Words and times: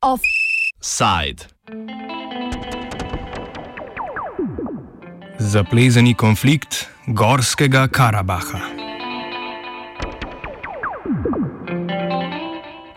Offside. 0.00 1.46
Zaplezani 5.38 6.14
konflikt 6.14 6.88
Gorskega 7.06 7.88
Karabaha. 7.88 8.60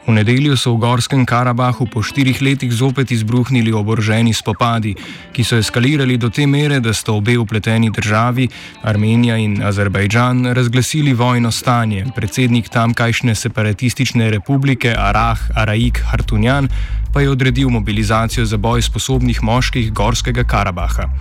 V 0.07 0.15
nedeljo 0.15 0.55
so 0.55 0.71
v 0.71 0.87
Gorskem 0.87 1.27
Karabahu 1.27 1.83
po 1.91 1.99
štirih 1.99 2.39
letih 2.39 2.71
zopet 2.71 3.11
izbruhnili 3.11 3.75
oboroženi 3.75 4.31
spopadi, 4.31 4.95
ki 5.35 5.43
so 5.43 5.59
eskalirali 5.59 6.15
do 6.15 6.31
te 6.31 6.47
mere, 6.47 6.79
da 6.79 6.95
sta 6.95 7.11
obe 7.11 7.35
upleteni 7.35 7.91
državi, 7.91 8.47
Armenija 8.87 9.35
in 9.35 9.59
Azerbajdžan, 9.59 10.55
razglasili 10.55 11.11
vojno 11.11 11.51
stanje. 11.51 12.05
Predsednik 12.15 12.71
tamkajšnje 12.71 13.35
separatistične 13.35 14.31
republike 14.31 14.95
Arah 14.95 15.43
Araik 15.59 15.99
Hartunjan 16.07 16.71
pa 17.11 17.21
je 17.21 17.29
odredil 17.29 17.69
mobilizacijo 17.69 18.45
za 18.45 18.57
boj 18.57 18.81
sposobnih 18.81 19.43
moških 19.43 19.91
Gorskega 19.91 20.47
Karabaha. 20.47 21.11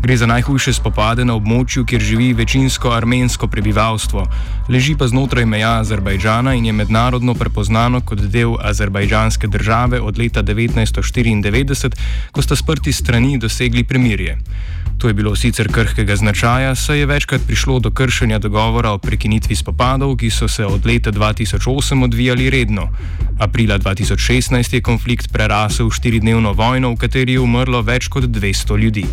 Gre 0.00 0.16
za 0.16 0.26
najhujše 0.26 0.72
spopade 0.72 1.24
na 1.28 1.34
območju, 1.36 1.84
kjer 1.84 2.00
živi 2.00 2.32
večinsko 2.32 2.88
armensko 2.96 3.48
prebivalstvo, 3.52 4.22
leži 4.72 4.94
pa 4.96 5.04
znotraj 5.08 5.44
meja 5.44 5.74
Azerbajdžana 5.80 6.54
in 6.56 6.66
je 6.66 6.72
mednarodno 6.72 7.34
prepoznano 7.34 8.00
kot 8.00 8.22
del 8.32 8.56
azerbajdžanske 8.60 9.46
države 9.46 10.00
od 10.00 10.18
leta 10.18 10.42
1994, 10.42 11.92
ko 12.32 12.42
sta 12.42 12.56
sprti 12.56 12.92
strani 12.92 13.38
dosegli 13.38 13.84
premirje. 13.84 14.38
To 15.00 15.08
je 15.08 15.14
bilo 15.14 15.36
sicer 15.36 15.68
krhkega 15.72 16.16
značaja, 16.16 16.74
saj 16.74 16.98
je 16.98 17.06
večkrat 17.06 17.40
prišlo 17.46 17.78
do 17.80 17.90
kršenja 17.90 18.38
dogovora 18.38 18.90
o 18.90 18.98
prekinitvi 18.98 19.56
spopadov, 19.56 20.16
ki 20.16 20.30
so 20.30 20.48
se 20.48 20.66
od 20.66 20.86
leta 20.86 21.12
2008 21.12 22.04
odvijali 22.04 22.50
redno. 22.50 22.88
Aprila 23.38 23.78
2016 23.78 24.74
je 24.74 24.80
konflikt 24.80 25.32
prerasel 25.32 25.88
v 25.88 25.92
štiridnevno 25.92 26.52
vojno, 26.52 26.90
v 26.92 26.96
kateri 26.96 27.32
je 27.32 27.40
umrlo 27.40 27.82
več 27.82 28.08
kot 28.08 28.24
200 28.24 28.78
ljudi. 28.78 29.06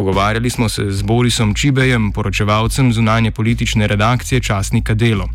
Pogovarjali 0.00 0.50
smo 0.50 0.68
se 0.68 0.82
z 0.90 1.02
Borisom 1.02 1.54
Čibejem, 1.54 2.12
poročevalcem 2.12 2.92
zunanje 2.92 3.30
politične 3.30 3.86
redakcije 3.86 4.40
časnika 4.40 4.94
Delo. 4.94 5.26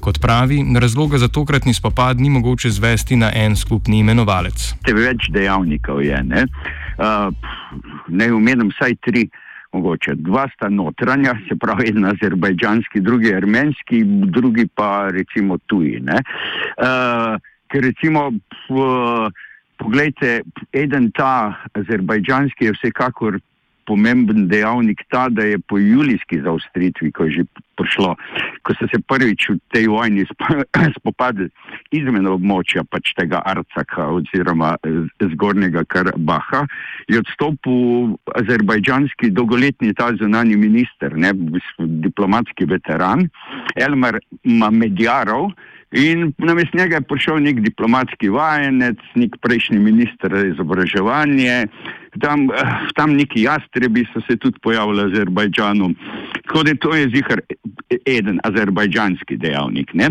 Kot 0.00 0.16
pravi, 0.20 0.64
razloga 0.80 1.18
za 1.18 1.28
tokratni 1.28 1.74
spopad 1.74 2.20
ni 2.20 2.30
mogoče 2.30 2.70
zvesti 2.70 3.16
na 3.16 3.30
en 3.34 3.56
skupni 3.56 3.98
imenovalec. 3.98 4.72
Več 4.88 5.28
dejavnikov 5.28 6.00
je. 6.02 6.22
Ne, 6.24 6.46
uh, 6.48 7.28
ne 8.08 8.32
umenem 8.32 8.72
vsaj 8.72 8.96
tri. 9.04 9.28
Mogoče. 9.76 10.14
Dva 10.16 10.48
sta 10.54 10.68
notranja, 10.72 11.34
se 11.48 11.56
pravi, 11.60 11.90
en 11.92 12.04
azerbajdžanski, 12.14 13.00
drugi 13.00 13.34
armenski, 13.34 14.04
drugi 14.32 14.68
pa 14.74 15.08
recimo 15.12 15.58
tuji. 15.66 16.00
Uh, 16.00 17.34
ker 17.68 17.90
recimo, 17.92 18.28
uh, 18.32 19.26
pogledajte, 19.76 20.46
eden 20.72 21.10
ta 21.10 21.58
azerbajdžanski 21.74 22.70
je 22.70 22.78
vsekakor 22.78 23.42
pomemben 23.86 24.48
dejavnik 24.48 25.04
ta, 25.10 25.28
da 25.28 25.44
je 25.44 25.58
po 25.58 25.78
julijski 25.78 26.40
zaustritvi, 26.44 27.12
ko 27.12 27.24
je 27.24 27.30
že 27.30 27.44
prišlo, 27.74 28.14
ko 28.62 28.74
so 28.78 28.86
se 28.90 29.00
prvič 29.02 29.48
v 29.50 29.58
tej 29.74 29.88
vojni 29.90 30.24
spopadli 30.98 31.48
izmen 31.90 32.26
območja 32.30 32.84
pač 32.86 33.12
tega 33.18 33.42
Arcaka 33.44 34.08
oziroma 34.14 34.74
zgornjega 35.34 35.84
Karabaha, 35.90 36.64
je 37.10 37.18
odstopil 37.18 38.14
azerbajdžanski 38.38 39.32
dolgoletni 39.34 39.94
ta 39.94 40.12
zunani 40.18 40.56
minister, 40.56 41.16
ne, 41.16 41.34
diplomatski 41.78 42.68
veteran 42.70 43.28
Elmar 43.76 44.20
Mamedjarov, 44.44 45.50
In 45.94 46.32
na 46.38 46.54
mestu 46.54 46.78
njega 46.78 46.96
je 46.96 47.06
prišel 47.06 47.38
nek 47.38 47.60
diplomatski 47.62 48.28
vajenec, 48.28 48.98
nek 49.14 49.36
prejšnji 49.42 49.78
minister 49.78 50.32
za 50.34 50.46
izobraževanje, 50.46 51.66
tam, 52.20 52.48
eh, 52.50 52.72
tam 52.94 53.14
neki 53.14 53.42
jastrebi 53.42 54.02
so 54.12 54.20
se 54.26 54.36
tudi 54.36 54.58
pojavili 54.62 55.02
v 55.02 55.06
Azerbajdžanu. 55.12 55.94
Tako 56.46 56.62
da 56.62 56.74
to 56.74 56.94
je 56.94 57.08
zihar 57.14 57.40
eden 58.06 58.40
azerbajdžanski 58.42 59.36
dejavnik. 59.36 59.94
Ne? 59.94 60.10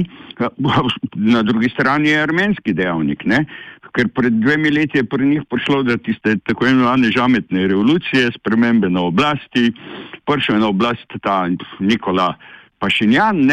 Na 1.15 1.43
drugi 1.43 1.69
strani 1.69 2.09
je 2.09 2.23
armenski 2.23 2.73
dejavnik. 2.73 3.25
Ne? 3.25 3.45
Ker 3.93 4.07
pred 4.07 4.33
dvemi 4.39 4.71
leti 4.71 4.97
je 4.97 5.03
pri 5.03 5.25
njih 5.25 5.43
prišlo 5.49 5.83
do 5.83 5.97
tiste 5.97 6.37
tako 6.47 6.67
imenovane 6.67 7.11
žametne 7.11 7.67
revolucije, 7.67 8.31
spremembe 8.39 8.89
na 8.89 9.01
oblasti, 9.01 9.73
prišel 10.25 10.55
je 10.55 10.61
na 10.61 10.67
oblast 10.67 11.19
ta 11.21 11.43
Nikola 11.79 12.33
Pašinjan, 12.79 13.45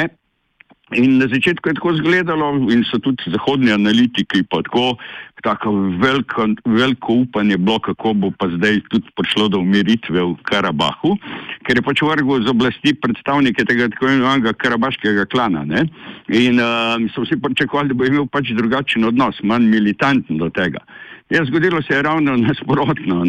In 0.99 1.19
na 1.19 1.27
začetku 1.31 1.69
je 1.69 1.75
tako 1.79 1.93
izgledalo, 1.95 2.67
in 2.67 2.83
so 2.83 2.99
tudi 2.99 3.31
zahodni 3.31 3.71
analitiki, 3.71 4.43
pa 4.51 4.59
tako, 4.67 4.97
tako 5.43 5.73
veliko, 6.03 6.49
veliko 6.67 7.13
upanje 7.23 7.57
bilo, 7.57 7.79
kako 7.79 8.15
bo 8.15 8.31
pa 8.35 8.49
zdaj 8.51 8.81
tudi 8.91 9.07
prišlo 9.15 9.49
do 9.55 9.61
umiritve 9.63 10.19
v 10.19 10.35
Karabahu, 10.43 11.15
ker 11.63 11.79
je 11.79 11.85
pač 11.87 12.03
vrgel 12.03 12.43
z 12.43 12.51
oblasti 12.51 12.95
predstavnike 12.95 13.65
tega 13.71 13.87
tako 13.95 14.11
imenovanega 14.11 14.53
karabaškega 14.59 15.29
klana. 15.31 15.63
Ne? 15.63 15.87
In 16.27 16.59
uh, 16.59 16.99
so 17.15 17.23
vsi 17.23 17.39
pričakovali, 17.39 17.95
da 17.95 17.95
bo 17.95 18.11
imel 18.11 18.27
pač 18.27 18.51
drugačen 18.59 19.07
odnos, 19.07 19.39
manj 19.47 19.71
militanten 19.71 20.43
do 20.43 20.51
tega. 20.51 20.83
Ja, 21.31 21.45
zgodilo 21.45 21.83
se 21.83 21.95
je 21.95 22.03
ravno 22.03 22.37
nasprotno. 22.37 23.25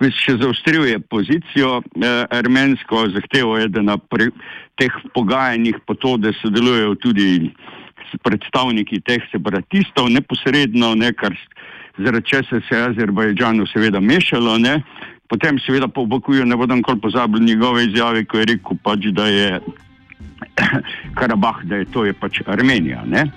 Še 0.00 0.36
zaostril 0.40 0.86
je 0.88 0.98
pozicijo 1.00 1.80
eh, 1.80 2.24
armensko, 2.36 3.06
zahteval 3.14 3.62
je, 3.62 3.68
da 3.68 3.82
na 3.84 3.96
pre, 3.96 4.30
teh 4.80 4.92
pogajanjih 5.14 5.80
po 5.86 5.96
to, 5.96 6.16
da 6.20 6.32
sodelujejo 6.40 6.94
tudi 7.00 7.50
predstavniki 8.24 9.00
teh 9.06 9.24
separatistov 9.32 10.08
neposredno, 10.12 10.94
ne, 11.00 11.12
kar 11.12 11.36
zaradi 11.98 12.28
česa 12.28 12.60
se 12.68 12.76
je 12.76 12.86
Azerbajdžanu 12.90 13.66
seveda 13.72 14.00
mešalo. 14.00 14.58
Ne. 14.58 14.80
Potem 15.28 15.60
seveda 15.64 15.88
po 15.88 16.06
Bakuju 16.06 16.44
ne 16.44 16.56
bodo 16.56 16.74
nikoli 16.74 17.00
pozabili 17.00 17.52
njegove 17.52 17.84
izjave, 17.84 18.24
ko 18.24 18.40
je 18.40 18.48
rekel 18.52 18.80
pač, 18.84 19.12
da 19.16 19.28
je 19.28 19.60
Karabah, 21.18 21.64
da 21.64 21.76
je 21.76 21.88
to 21.92 22.04
je 22.04 22.12
pač 22.12 22.42
Armenija. 22.46 23.04
Ne. 23.06 23.28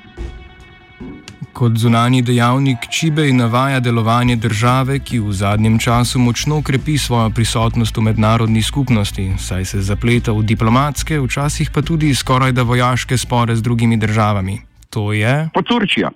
Kot 1.54 1.78
zunani 1.78 2.24
dejavnik 2.26 2.88
Čibej 2.90 3.30
navaja 3.34 3.80
delovanje 3.80 4.36
države, 4.36 4.98
ki 5.00 5.20
v 5.20 5.34
zadnjem 5.38 5.78
času 5.80 6.20
močno 6.20 6.62
krepi 6.66 6.98
svojo 6.98 7.30
prisotnost 7.30 7.98
v 7.98 8.02
mednarodni 8.10 8.62
skupnosti, 8.62 9.28
saj 9.38 9.66
se 9.66 9.82
zapleta 9.82 10.34
v 10.34 10.42
diplomatske, 10.50 11.20
včasih 11.22 11.70
pa 11.70 11.86
tudi 11.86 12.10
skoraj 12.16 12.52
da 12.58 12.66
vojaške 12.66 13.18
spore 13.18 13.56
z 13.56 13.62
drugimi 13.62 13.98
državami. 13.98 14.58
To 14.90 15.14
je. 15.14 15.50
Pa 15.54 15.62
Turčija. 15.62 16.10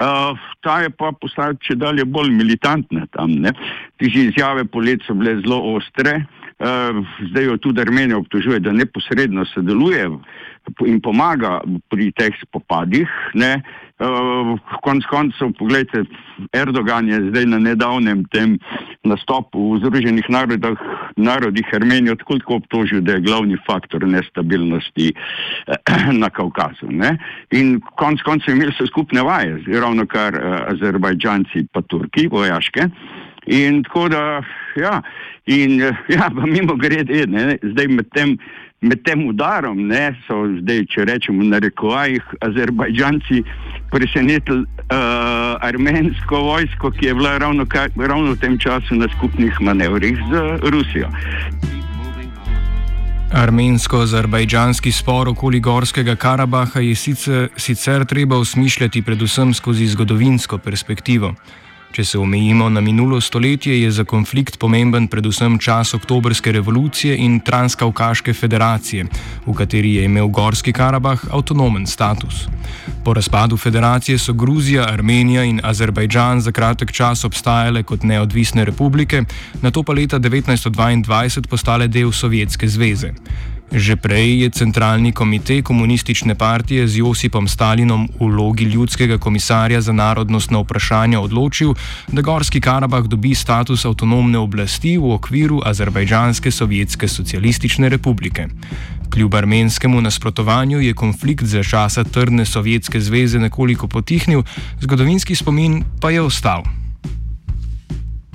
Uh, 0.00 0.32
ta 0.64 0.80
je 0.80 0.90
pa 0.90 1.12
postala 1.12 1.54
če 1.60 1.76
dalje 1.76 2.04
bolj 2.04 2.32
militantna 2.32 3.04
tam. 3.12 3.36
Ti 4.00 4.08
izjave 4.08 4.64
po 4.64 4.80
letu 4.80 5.04
so 5.06 5.14
bile 5.14 5.36
zelo 5.44 5.60
ostre. 5.76 6.24
Zdaj 7.30 7.44
jo 7.44 7.56
tudi 7.56 7.80
Armenija 7.80 8.18
obtožuje, 8.18 8.60
da 8.60 8.72
neposredno 8.72 9.44
sodeluje 9.44 10.10
in 10.86 11.00
pomaga 11.00 11.60
pri 11.90 12.12
teh 12.16 12.32
spopadih. 12.42 13.08
Ne? 13.34 13.62
Uh, 13.94 14.58
konc 14.82 15.04
koncev, 15.06 15.52
pogledajte, 15.58 16.02
Erdogan 16.56 17.08
je 17.08 17.20
zdaj 17.28 17.44
na 17.46 17.58
nedavnem 17.62 18.24
tem 18.32 18.56
nastopu 19.06 19.74
v 19.74 19.84
Združenih 19.84 20.26
narodah, 20.28 20.74
narodih 21.16 21.68
Armenijo 21.72 22.16
tako 22.18 22.38
tako 22.42 22.58
obtožil, 22.58 23.04
da 23.06 23.14
je 23.14 23.26
glavni 23.28 23.58
faktor 23.66 24.02
nestabilnosti 24.02 25.12
eh, 25.14 26.10
na 26.22 26.30
Kaukazu. 26.30 26.90
Ne? 26.90 27.14
In 27.54 27.78
konc 28.00 28.22
koncev 28.26 28.56
imeli 28.56 28.74
so 28.74 28.88
skupne 28.90 29.22
vaje, 29.22 29.60
ravno 29.68 30.06
kar 30.10 30.34
uh, 30.34 30.58
Azerbajdžanci 30.74 31.68
pa 31.72 31.82
Turki, 31.86 32.26
vojaške. 32.32 32.88
In 33.46 33.82
tako 33.84 34.08
da, 34.08 34.42
ja, 34.76 35.02
in 35.46 35.80
ja, 36.14 36.30
pa 36.30 36.46
mimo 36.46 36.76
grede, 36.76 37.26
zdaj 37.62 37.88
med 37.88 38.10
tem 38.14 38.38
med 38.84 39.00
tem 39.04 39.24
udarom 39.28 39.78
ne, 39.88 40.12
so 40.26 40.44
zdaj, 40.60 40.84
če 40.92 41.06
rečemo, 41.08 41.44
na 41.48 41.60
rekovajih, 41.64 42.24
Azerbajdžanci 42.44 43.40
presenetili 43.92 44.64
uh, 44.64 45.56
armensko 45.64 46.42
vojsko, 46.50 46.92
ki 46.98 47.08
je 47.08 47.14
bila 47.16 47.38
ravno, 47.40 47.64
ravno 47.96 48.34
v 48.34 48.40
tem 48.42 48.58
času 48.60 48.98
na 49.00 49.08
skupnih 49.16 49.60
manevrih 49.64 50.20
z 50.28 50.44
Rusijo. 50.68 51.08
Armensko-azerbajdžanski 53.34 54.92
spor 54.94 55.32
okoli 55.32 55.58
Gorskega 55.60 56.14
Karabaha 56.14 56.84
je 56.84 56.94
sicer, 56.94 57.48
sicer 57.56 58.04
treba 58.06 58.38
usmišljati 58.38 59.02
predvsem 59.02 59.54
skozi 59.54 59.88
zgodovinsko 59.90 60.58
perspektivo. 60.58 61.32
Če 61.94 62.02
se 62.04 62.18
omejimo 62.18 62.66
na 62.68 62.80
minulo 62.80 63.20
stoletje, 63.20 63.76
je 63.82 63.90
za 63.94 64.02
konflikt 64.04 64.56
pomemben 64.58 65.04
predvsem 65.06 65.60
čas 65.62 65.94
oktobrske 65.94 66.52
revolucije 66.52 67.14
in 67.22 67.36
Transkaukaške 67.40 68.34
federacije, 68.34 69.04
v 69.46 69.54
kateri 69.54 69.92
je 69.94 70.08
imel 70.08 70.26
Gorski 70.26 70.72
Karabah 70.74 71.22
avtonomen 71.30 71.86
status. 71.86 72.48
Po 73.04 73.14
razpadu 73.14 73.56
federacije 73.56 74.18
so 74.18 74.34
Gruzija, 74.34 74.88
Armenija 74.90 75.44
in 75.44 75.60
Azerbajdžan 75.62 76.40
za 76.40 76.52
kratek 76.52 76.92
čas 76.92 77.24
obstajale 77.24 77.82
kot 77.82 78.02
neodvisne 78.02 78.64
republike, 78.64 79.22
na 79.62 79.70
to 79.70 79.82
pa 79.82 79.94
leta 79.94 80.18
1922 80.18 81.46
postale 81.46 81.86
del 81.88 82.10
Sovjetske 82.12 82.68
zveze. 82.68 83.14
Že 83.72 83.96
prej 83.96 84.44
je 84.44 84.48
centralni 84.50 85.12
komitej 85.12 85.62
komunistične 85.62 86.34
partije 86.34 86.88
z 86.88 87.00
Josipom 87.00 87.48
Stalinom 87.48 88.08
v 88.20 88.28
vlogi 88.28 88.64
ljudskega 88.64 89.18
komisarja 89.18 89.80
za 89.80 89.92
narodnostno 89.92 90.60
vprašanje 90.62 91.18
odločil, 91.18 91.74
da 92.12 92.22
Gorski 92.22 92.60
Karabah 92.60 93.08
dobi 93.08 93.34
status 93.34 93.84
avtonomne 93.84 94.38
oblasti 94.38 94.98
v 94.98 95.16
okviru 95.16 95.62
Azerbajdžanske 95.64 96.50
sovjetske 96.50 97.08
socialistične 97.08 97.88
republike. 97.88 98.48
Kljub 99.10 99.34
armenskemu 99.34 100.00
nasprotovanju 100.00 100.80
je 100.80 100.94
konflikt 100.94 101.44
za 101.44 101.62
časa 101.62 102.04
trdne 102.04 102.44
Sovjetske 102.44 103.00
zveze 103.00 103.38
nekoliko 103.38 103.88
potihnil, 103.88 104.42
zgodovinski 104.80 105.34
spomin 105.34 105.84
pa 106.00 106.10
je 106.10 106.22
ostal 106.22 106.83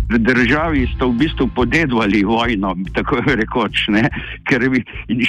v 0.10 0.18
državi 0.18 0.88
sta 0.96 1.06
v 1.06 1.18
bistvu 1.22 1.48
podedovali 1.56 2.24
vojno, 2.26 2.74
tako 2.94 3.22
rekoč, 3.42 3.88
ne? 3.94 4.10
ker 4.50 4.66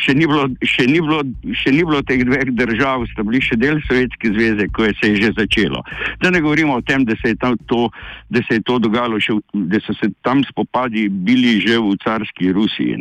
še, 0.01 0.15
ni 0.17 0.25
bilo, 0.25 0.49
še, 0.65 0.87
ni 0.89 1.01
bilo, 1.05 1.21
še 1.53 1.75
ni 1.75 1.85
bilo 1.85 2.01
teh 2.09 2.25
dveh 2.25 2.53
držav, 2.57 3.05
sta 3.13 3.25
bili 3.27 3.43
še 3.45 3.59
del 3.61 3.81
Sovjetske 3.85 4.33
zveze, 4.33 4.69
ko 4.73 4.89
je 4.89 4.95
se 5.01 5.13
je 5.13 5.21
že 5.21 5.31
začelo. 5.37 5.83
Da 6.23 6.31
ne 6.31 6.41
govorimo 6.41 6.79
o 6.81 6.81
tem, 6.81 7.05
da 7.05 7.17
se 7.21 7.35
je, 7.35 7.37
to, 7.67 7.91
da 8.31 8.41
se 8.49 8.59
je 8.59 8.65
to 8.65 8.79
dogajalo, 8.79 9.21
še, 9.21 9.37
da 9.53 9.81
so 9.85 9.95
se 10.01 10.11
tam 10.25 10.45
spopadi 10.49 11.09
bili 11.09 11.61
že 11.61 11.79
v 11.79 11.97
carski 12.01 12.53
Rusiji 12.53 12.97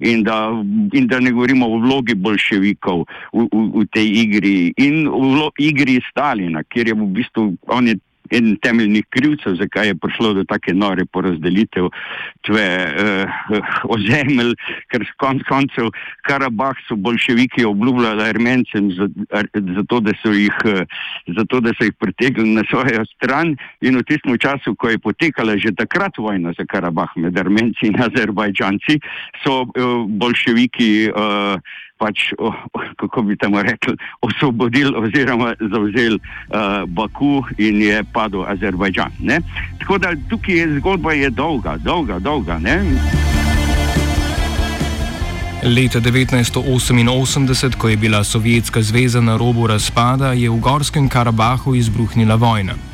in 0.00 0.22
da, 0.22 0.54
in 0.94 1.06
da 1.06 1.20
ne 1.20 1.32
govorimo 1.34 1.66
o 1.66 1.78
vlogi 1.82 2.14
bolševikov 2.14 3.04
v, 3.32 3.46
v, 3.50 3.64
v 3.74 3.86
tej 3.90 4.06
igri 4.22 4.58
in 4.78 5.08
v 5.08 5.50
igri 5.58 5.98
Stalina, 6.10 6.62
kjer 6.62 6.92
je 6.92 6.94
v 6.94 7.10
bistvu 7.14 7.44
on 7.68 7.88
je 7.88 7.98
eden 8.32 8.56
temeljnih 8.62 9.06
krivcev, 9.10 9.56
zakaj 9.60 9.92
je 9.92 9.94
prišlo 9.94 10.32
do 10.38 10.44
take 10.44 10.74
nore 10.74 11.04
porazdelitev 11.04 11.90
tve 12.46 12.66
uh, 12.88 13.58
ozemelj, 13.94 14.54
ker 14.92 15.04
konc 15.20 15.42
koncev 15.48 15.90
Karabah 16.28 16.76
so 16.88 16.96
bolševiki 16.96 17.64
obljubljali 17.64 18.22
Armencem 18.28 18.90
zato, 19.76 20.00
da 20.00 20.12
so 20.22 20.32
jih, 20.32 20.54
zato, 21.36 21.60
da 21.60 21.72
so 21.78 21.88
jih 21.88 21.94
pritegli 21.98 22.54
na 22.54 22.64
svojo 22.70 23.04
stran 23.14 23.56
in 23.80 23.98
v 23.98 24.04
tistem 24.08 24.38
času, 24.38 24.74
ko 24.74 24.92
je 24.92 24.98
potekala 24.98 25.56
že 25.58 25.74
takrat 25.76 26.18
vojna 26.18 26.52
za 26.58 26.66
Karabah 26.68 27.16
med 27.16 27.38
Armenci 27.38 27.88
in 27.88 27.98
Azerbajdžanci, 28.02 28.98
so 29.44 29.62
uh, 29.62 30.06
bolševiki 30.08 31.10
uh, 31.10 31.60
pač, 31.98 32.32
oh, 32.38 32.54
kako 32.96 33.22
bi 33.22 33.36
temu 33.36 33.62
rekli, 33.62 33.96
osvobodili 34.20 34.94
oziroma 34.96 35.54
zavzeli 35.60 36.18
uh, 36.18 36.86
Baku 36.86 37.42
in 37.58 37.82
je 37.82 38.02
padel 38.12 38.46
Azerbajdžan. 38.46 39.12
Ne? 39.20 39.40
Tako 39.78 39.98
da 39.98 40.14
tukaj 40.30 40.54
je 40.54 40.68
zgodba 40.78 41.12
je 41.12 41.30
dolga, 41.30 41.76
dolga, 41.76 42.18
dolga. 42.18 42.58
Ne? 42.58 42.82
Leta 45.62 45.98
1988, 46.00 47.74
ko 47.78 47.88
je 47.88 47.96
bila 47.96 48.24
Sovjetska 48.24 48.82
zveza 48.82 49.20
na 49.20 49.36
robu 49.36 49.66
razpada, 49.66 50.32
je 50.32 50.50
v 50.50 50.60
Gorskem 50.60 51.08
Karabahu 51.08 51.74
izbruhnila 51.74 52.34
vojna. 52.34 52.87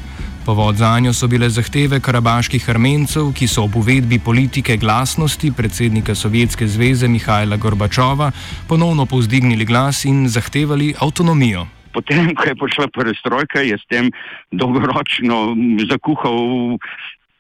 Povod 0.47 0.77
za 0.77 1.01
njo 1.01 1.13
so 1.13 1.27
bile 1.27 1.49
zahteve 1.49 2.01
karabaških 2.05 2.67
armencev, 2.69 3.31
ki 3.33 3.47
so 3.49 3.63
ob 3.65 3.77
uvedbi 3.81 4.19
politike 4.19 4.77
glasnosti 4.77 5.49
predsednika 5.57 6.15
Sovjetske 6.15 6.67
zveze 6.69 7.09
Mihajla 7.09 7.57
Gorbačova 7.57 8.31
ponovno 8.69 9.07
povzdignili 9.07 9.65
glas 9.65 10.05
in 10.05 10.29
zahtevali 10.29 10.93
avtonomijo. 11.01 11.65
Potem, 11.93 12.35
ko 12.37 12.45
je 12.45 12.55
prišla 12.61 12.89
perestrojka, 12.93 13.63
je 13.65 13.79
s 13.79 13.89
tem 13.89 14.11
dolgoročno 14.53 15.57
zakuhal 15.89 16.77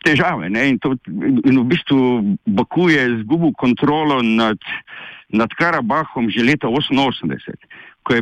težave. 0.04 0.48
In, 0.48 0.78
to, 0.80 0.96
in 1.44 1.60
v 1.60 1.64
bistvu 1.74 2.00
Baku 2.46 2.88
je 2.88 3.04
izgubil 3.18 3.52
kontrolo 3.52 4.22
nad, 4.22 4.56
nad 5.28 5.52
Karabahom 5.60 6.32
že 6.32 6.40
leta 6.40 6.72
1988, 6.72 7.52
ko, 8.00 8.16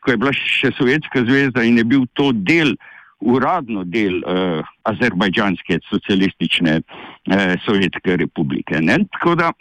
ko 0.00 0.08
je 0.08 0.16
bila 0.16 0.32
še 0.32 0.72
Sovjetska 0.80 1.28
zveza 1.28 1.68
in 1.68 1.76
je 1.76 1.84
bil 1.84 2.08
to 2.16 2.32
del 2.32 2.72
uradno 3.22 3.84
del 3.84 4.20
uh, 4.20 4.60
Azerbajdžanske 4.90 5.78
socialistične 5.88 6.80
uh, 6.82 7.54
sovjetske 7.64 8.16
republike. 8.16 8.80
Tako 9.16 9.34
da, 9.38 9.52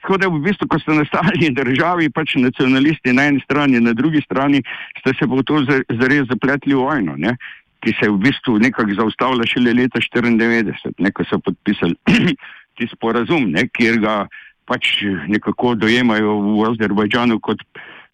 tako 0.00 0.18
da 0.22 0.30
v 0.30 0.42
bistvu, 0.46 0.68
ko 0.70 0.78
ste 0.78 0.98
nastali 0.98 1.50
državi, 1.54 2.10
pač 2.14 2.36
nacionalisti 2.38 3.12
na 3.12 3.30
eni 3.32 3.42
strani, 3.44 3.80
na 3.80 3.92
drugi 3.92 4.22
strani, 4.24 4.62
ste 5.00 5.16
se 5.18 5.26
v 5.26 5.42
to 5.46 5.64
zares 5.66 6.30
zapletli 6.30 6.78
vojno. 6.78 7.18
Ne? 7.18 7.36
ki 7.82 7.90
se 7.98 8.06
je 8.06 8.14
v 8.14 8.18
bistvu 8.22 8.58
nekako 8.62 8.94
zaustavila 8.94 9.46
šele 9.46 9.74
leta 9.74 9.98
1994, 9.98 11.10
ko 11.10 11.24
so 11.26 11.38
podpisali 11.42 11.96
ti 12.78 12.86
sporazum, 12.92 13.50
ne, 13.50 13.66
kjer 13.74 13.98
ga 14.02 14.14
pač 14.70 15.02
nekako 15.28 15.74
dojemajo 15.74 16.36
v 16.46 16.68
Azerbajdžanu 16.70 17.40
kot 17.42 17.58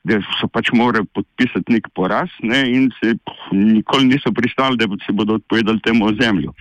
da 0.04 0.20
so 0.40 0.48
pač 0.48 0.70
morali 0.72 1.06
podpisati 1.14 1.72
nek 1.72 1.88
poraz 1.94 2.30
ne, 2.42 2.62
in 2.70 2.90
se 3.00 3.14
nikoli 3.52 4.06
niso 4.12 4.32
pristali, 4.32 4.76
da 4.76 4.86
se 5.06 5.12
bodo 5.12 5.34
odpovedali 5.34 5.80
temu 5.84 6.06
ozemlju. 6.06 6.52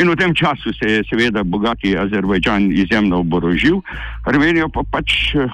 In 0.00 0.10
v 0.10 0.16
tem 0.16 0.34
času 0.34 0.72
se 0.78 0.90
je 0.90 1.02
seveda 1.10 1.42
bogati 1.42 1.96
Azerbajdžan 1.98 2.70
izjemno 2.72 3.20
oborožil, 3.20 3.82
Armenijo 4.24 4.68
pa 4.68 4.86
pač 4.90 5.34
eh, 5.34 5.50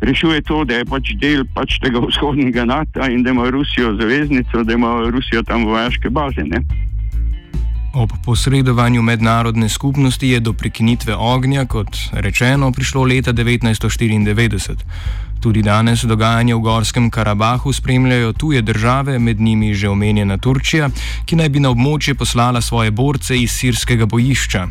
rešuje 0.00 0.42
to, 0.42 0.64
da 0.64 0.80
je 0.80 0.88
pač 0.88 1.14
del 1.20 1.44
pač 1.54 1.78
tega 1.84 2.00
vzhodnega 2.00 2.64
NATO 2.64 3.06
in 3.10 3.22
da 3.22 3.30
ima 3.30 3.50
Rusijo 3.50 3.94
zaveznico, 4.00 4.64
da 4.64 4.72
ima 4.72 4.98
Rusijo 5.10 5.42
tam 5.42 5.64
vojaške 5.64 6.10
baze. 6.10 6.44
Ne. 6.44 6.64
Ob 7.96 8.10
posredovanju 8.24 9.02
mednarodne 9.02 9.68
skupnosti 9.68 10.28
je 10.28 10.40
do 10.40 10.52
prekinitve 10.52 11.14
ognja, 11.16 11.64
kot 11.64 11.96
rečeno, 12.12 12.72
prišlo 12.72 13.04
leta 13.04 13.32
1994. 13.32 14.84
Tudi 15.40 15.62
danes 15.62 16.04
dogajanje 16.04 16.54
v 16.54 16.60
Gorskem 16.60 17.10
Karabahu 17.10 17.72
spremljajo 17.72 18.32
tuje 18.32 18.62
države, 18.62 19.18
med 19.18 19.40
njimi 19.40 19.74
že 19.74 19.88
omenjena 19.88 20.38
Turčija, 20.38 20.88
ki 21.26 21.36
naj 21.36 21.48
bi 21.48 21.60
na 21.60 21.70
območje 21.70 22.14
poslala 22.14 22.60
svoje 22.60 22.90
borce 22.90 23.36
iz 23.36 23.52
sirskega 23.52 24.06
bojišča. 24.06 24.66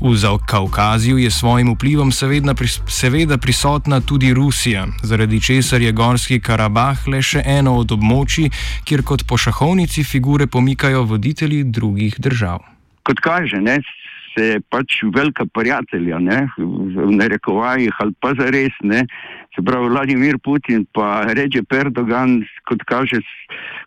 V 0.00 0.38
Kaukaziju 0.46 1.18
je 1.18 1.30
svojim 1.30 1.74
vplivom 1.74 2.12
seveda, 2.12 2.54
seveda 2.86 3.38
prisotna 3.38 4.00
tudi 4.00 4.34
Rusija, 4.34 4.86
zaradi 5.02 5.40
česar 5.40 5.82
je 5.82 5.92
Gorski 5.92 6.40
Karabah 6.40 7.08
le 7.08 7.22
še 7.22 7.42
eno 7.46 7.76
od 7.76 7.92
območij, 7.92 8.50
kjer 8.84 9.02
kot 9.02 9.26
po 9.28 9.36
šahovnici 9.36 10.04
figure 10.04 10.46
pomikajo 10.46 11.02
voditelji 11.02 11.64
drugih 11.64 12.14
držav. 12.18 12.62
Kot 13.02 13.20
kaže, 13.20 13.60
ne, 13.60 13.80
se 14.34 14.60
pač 14.70 15.00
velika 15.14 15.46
prijatelja, 15.46 16.18
ne, 16.18 16.40
v 16.58 17.10
narekovajih 17.14 17.94
ali 18.02 18.14
pa 18.20 18.34
za 18.38 18.50
res 18.50 18.74
ne. 18.82 19.04
Se 19.54 19.62
pravi, 19.62 19.88
Vladimir 19.88 20.38
Putin 20.42 20.86
pa 20.92 21.24
reče 21.30 21.62
Erdogan, 21.70 22.42
kot 22.68 22.82
kaže, 22.90 23.20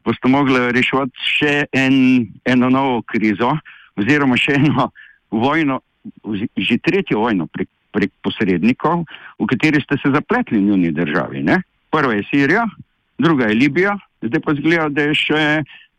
boste 0.07 0.31
mogli 0.31 0.71
rešiti 0.71 1.27
še 1.37 1.53
en, 1.75 2.27
eno 2.47 2.69
novo 2.71 3.01
krizo, 3.03 3.51
oziroma 3.99 4.37
še 4.39 4.55
eno 4.61 4.89
vojno, 5.31 5.81
že 6.55 6.79
tretjo 6.79 7.19
vojno 7.25 7.49
prek, 7.51 7.69
prek 7.91 8.13
posrednikov, 8.23 9.03
v 9.39 9.49
kateri 9.51 9.83
ste 9.83 9.99
se 9.99 10.11
zapletli 10.15 10.61
njuni 10.63 10.93
državi. 10.95 11.43
Ne? 11.43 11.61
Prva 11.91 12.15
je 12.15 12.23
Sirija, 12.31 12.63
druga 13.19 13.51
je 13.51 13.59
Libija, 13.59 13.97
zdaj 14.21 14.41
pa 14.45 14.55
zgleda, 14.55 14.89
da 14.89 15.09
je 15.09 15.17
še 15.17 15.41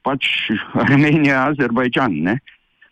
pač 0.06 0.48
Armenija, 0.80 1.48
Azerbajdžan. 1.52 2.38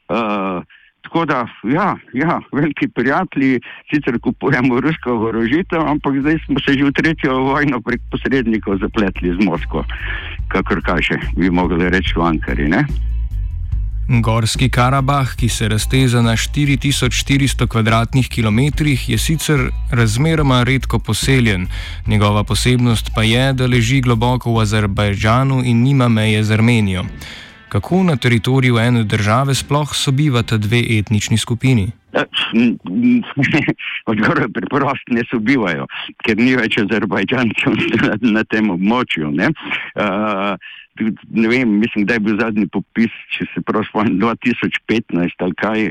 Uh, 0.06 0.60
Tako 1.06 1.24
da, 1.24 1.46
ja, 1.62 1.96
ja, 2.12 2.40
veliki 2.52 2.88
prijatelji, 2.88 3.60
sicer 3.90 4.18
kupujemo 4.18 4.80
rusko 4.80 5.12
orožitev, 5.28 5.80
ampak 5.86 6.18
zdaj 6.20 6.38
smo 6.46 6.58
se 6.60 6.74
že 6.74 6.84
v 6.84 6.92
tretjo 6.92 7.36
vojno 7.46 7.78
prek 7.80 8.02
posrednikov 8.10 8.82
zapletli 8.82 9.30
z 9.30 9.38
Moskvo, 9.46 9.84
kakor 10.50 10.82
kaže, 10.82 11.14
bi 11.38 11.50
mogli 11.50 11.90
reči 11.90 12.18
v 12.18 12.26
Ankari. 12.26 12.66
Ne? 12.68 12.82
Gorski 14.08 14.68
Karabah, 14.68 15.36
ki 15.38 15.48
se 15.48 15.68
razteza 15.68 16.22
na 16.22 16.36
4400 16.36 17.66
km2, 17.66 19.10
je 19.10 19.18
sicer 19.18 19.70
razmeroma 19.90 20.62
redko 20.62 20.98
poseljen, 20.98 21.66
njegova 22.06 22.44
posebnost 22.44 23.10
pa 23.14 23.22
je, 23.22 23.52
da 23.52 23.66
leži 23.66 24.00
globoko 24.00 24.52
v 24.52 24.60
Azerbajdžanu 24.66 25.62
in 25.64 25.82
nima 25.82 26.08
meje 26.08 26.44
z 26.44 26.50
Armenijo. 26.50 27.04
Kako 27.76 28.02
na 28.02 28.16
teritoriju 28.16 28.78
ene 28.78 29.02
države 29.04 29.54
sploh 29.54 29.90
sobivata 29.94 30.56
dve 30.56 30.80
etnični 30.98 31.36
skupini. 31.38 31.90
Odgovor 34.10 34.38
je 34.40 34.48
preprost, 34.48 35.04
ne 35.10 35.22
sobivajo, 35.30 35.84
ker 36.24 36.38
ni 36.40 36.54
več 36.56 36.78
Azerbajdžancev 36.80 37.76
na, 38.36 38.44
tem 38.48 38.70
območju. 38.72 39.28
Ne? 39.36 39.50
Uh, 39.92 40.56
ne 41.36 41.50
vem, 41.52 41.74
mislim, 41.82 42.06
da 42.08 42.16
je 42.16 42.22
bil 42.24 42.38
zadnji 42.40 42.64
popis, 42.72 43.12
če 43.36 43.44
se 43.50 43.60
prav 43.68 43.84
spomnim, 43.90 44.16
2015 44.22 45.44
ali 45.44 45.58
kaj 45.60 45.82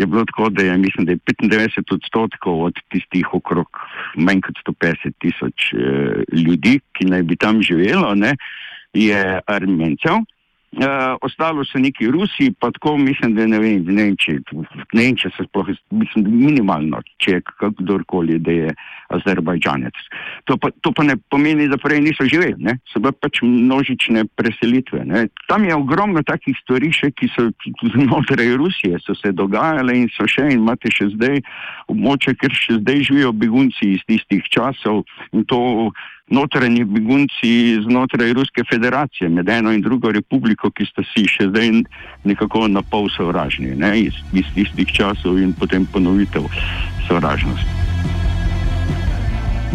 je 0.00 0.06
bilo 0.06 0.24
tako, 0.30 0.48
da 0.56 0.64
je, 0.64 0.78
mislim, 0.80 1.10
da 1.10 1.12
je 1.12 1.18
95 1.34 1.92
odstotkov 1.98 2.62
od 2.70 2.80
tistih 2.94 3.34
okrog 3.36 3.82
manj 4.16 4.40
kot 4.46 4.62
150 4.64 5.18
tisoč 5.20 5.68
uh, 5.74 6.24
ljudi, 6.32 6.78
ki 6.96 7.10
naj 7.12 7.26
bi 7.28 7.36
tam 7.36 7.60
živelo, 7.60 8.14
ne, 8.16 8.32
je 8.96 9.20
armencev. 9.44 10.24
Uh, 10.76 11.16
ostalo 11.22 11.64
so 11.64 11.78
neki 11.78 12.10
Rusi, 12.12 12.50
pa 12.60 12.68
tako 12.70 12.96
mislim, 12.98 13.34
da 13.34 13.46
ne 13.46 13.58
vem, 13.58 13.84
ne 13.86 14.02
vem, 14.02 14.16
če, 14.20 14.34
ne 14.52 14.98
vem, 14.98 15.14
če 15.16 15.30
se 15.32 15.46
sploh, 15.46 15.70
mislim, 15.94 16.26
minimalno, 16.26 17.00
če 17.22 17.38
je 17.38 17.44
kdorkoli, 17.78 18.36
da 18.44 18.52
je 18.52 18.74
Azerbajdžanec. 19.14 19.96
To 20.50 20.58
pa, 20.60 20.68
to 20.84 20.92
pa 20.92 21.06
ne 21.06 21.16
pomeni, 21.32 21.68
da 21.70 21.78
prej 21.80 22.02
niso 22.04 22.26
živeli, 22.28 22.58
ne? 22.66 22.76
so 22.90 23.00
bile 23.00 23.14
pač 23.16 23.40
množične 23.46 24.26
preselitve. 24.36 25.04
Ne? 25.08 25.28
Tam 25.48 25.64
je 25.64 25.78
ogromno 25.78 26.20
takih 26.26 26.58
stvari 26.60 26.90
še, 26.92 27.12
ki 27.16 27.30
so 27.32 27.46
znotraj 27.94 28.56
Rusije, 28.60 29.00
so 29.06 29.16
se 29.16 29.32
dogajale 29.32 29.96
in 30.02 30.10
so 30.12 30.28
še 30.28 30.50
in 30.50 30.58
imate 30.58 30.92
še 30.92 31.08
zdaj 31.14 31.40
območje, 31.94 32.36
ker 32.42 32.52
še 32.52 32.80
zdaj 32.82 33.06
živijo 33.08 33.32
begunci 33.32 33.94
iz 33.94 34.04
tistih 34.10 34.44
časov 34.52 35.06
in 35.32 35.46
to 35.48 35.62
notranji 36.30 36.84
begunci 36.84 37.82
znotraj 37.82 38.32
Ruske 38.32 38.62
federacije, 38.70 39.28
med 39.28 39.48
eno 39.48 39.72
in 39.72 39.82
drugo 39.82 40.12
republiko, 40.12 40.70
ki 40.70 40.86
sta 40.86 41.02
si 41.14 41.26
še 41.30 41.48
zdaj 41.50 41.70
nekako 42.24 42.66
na 42.68 42.82
pol 42.82 43.08
sovražni, 43.16 43.74
ne, 43.78 43.92
iz, 44.00 44.18
iz 44.32 44.46
tistih 44.54 44.90
časov 44.92 45.38
in 45.38 45.54
potem 45.54 45.86
ponovitev 45.86 46.48
sovražnosti. 47.08 47.86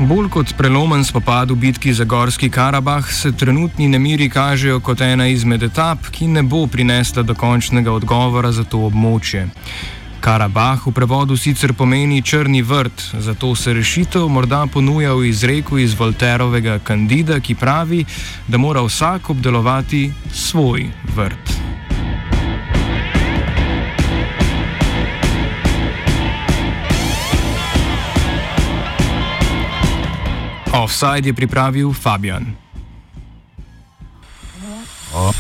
Bolj 0.02 0.30
kot 0.34 0.54
prelomen 0.58 1.04
spopad 1.06 1.52
v 1.52 1.56
bitki 1.62 1.94
za 1.94 2.04
Gorski 2.04 2.50
Karabah 2.50 3.06
se 3.12 3.32
trenutni 3.32 3.88
nemiri 3.88 4.30
kažejo 4.30 4.80
kot 4.80 5.02
ena 5.02 5.28
izmed 5.28 5.64
etap, 5.64 6.08
ki 6.12 6.28
ne 6.28 6.44
bo 6.44 6.64
prinesla 6.68 7.24
dokončnega 7.24 7.92
odgovora 7.92 8.52
za 8.52 8.64
to 8.64 8.88
območje. 8.88 9.48
Karabah 10.22 10.78
v 10.86 10.94
prevodu 10.94 11.34
sicer 11.34 11.74
pomeni 11.74 12.22
črni 12.22 12.62
vrt, 12.62 13.18
zato 13.18 13.56
se 13.58 13.74
rešitev 13.74 14.30
morda 14.30 14.70
ponuja 14.70 15.18
v 15.18 15.26
izreku 15.34 15.82
iz 15.82 15.98
Volterovega 15.98 16.78
kandida, 16.86 17.40
ki 17.42 17.58
pravi, 17.58 18.06
da 18.46 18.62
mora 18.62 18.86
vsak 18.86 19.34
obdelovati 19.34 20.14
svoj 20.30 20.86
vrt. 21.18 21.46
Offside 30.70 31.28
je 31.30 31.34
pripravil 31.34 31.94
Fabian. 31.94 32.46
Oh. 35.14 35.34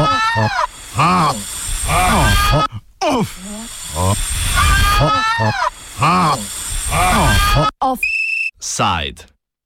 Oh. 0.00 0.08
Oh. 0.40 0.48
Oh. 0.96 2.64
Oh. 3.00 3.49
Offside. 7.80 9.29